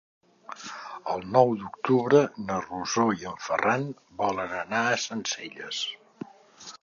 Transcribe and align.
El 1.15 1.19
nou 1.33 1.51
d'octubre 1.59 2.21
na 2.47 2.55
Rosó 2.63 3.05
i 3.23 3.29
en 3.33 3.37
Ferran 3.49 3.85
volen 4.23 4.57
anar 4.61 4.83
a 4.95 4.99
Sencelles. 5.07 5.83